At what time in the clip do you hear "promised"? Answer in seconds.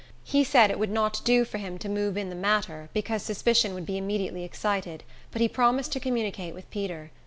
5.47-5.91